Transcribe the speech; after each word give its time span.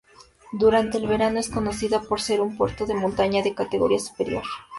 Durante 0.51 0.97
el 0.97 1.05
verano 1.05 1.37
es 1.39 1.51
conocida 1.51 2.01
por 2.01 2.21
ser 2.21 2.41
un 2.41 2.57
puerto 2.57 2.87
de 2.87 2.95
montaña 2.95 3.43
de 3.43 3.53
categoría 3.53 3.99
superior. 3.99 4.41